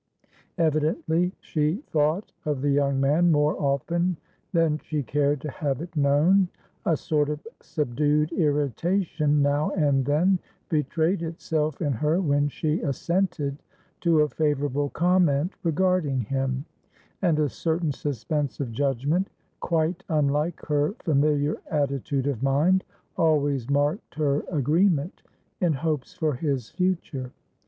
Evidently 0.57 1.31
she 1.41 1.83
thought 1.91 2.31
of 2.43 2.61
the 2.63 2.71
young 2.71 2.99
man 2.99 3.31
more 3.31 3.55
often 3.61 4.17
than 4.51 4.79
she 4.79 5.03
cared 5.03 5.39
to 5.39 5.51
have 5.51 5.79
it 5.79 5.95
known; 5.95 6.47
a 6.87 6.97
sort 6.97 7.29
of 7.29 7.45
subdued 7.61 8.31
irritation 8.31 9.43
now 9.43 9.69
and 9.77 10.03
then 10.05 10.39
betrayed 10.69 11.21
itself 11.21 11.79
in 11.83 11.93
her 11.93 12.19
when 12.19 12.47
she 12.47 12.81
assented 12.81 13.61
to 13.99 14.21
a 14.21 14.27
favourable 14.27 14.89
comment 14.89 15.53
regarding 15.61 16.21
him, 16.21 16.65
and 17.21 17.37
a 17.37 17.47
certain 17.47 17.91
suspense 17.91 18.59
of 18.59 18.69
judgmentquite 18.69 20.01
unlike 20.09 20.65
her 20.65 20.95
familiar 20.97 21.57
attitude 21.69 22.25
of 22.25 22.41
mindalways 22.41 23.69
marked 23.69 24.15
her 24.15 24.43
agreement 24.51 25.21
in 25.59 25.73
hopes 25.73 26.15
for 26.15 26.33
his 26.33 26.71
future. 26.71 27.31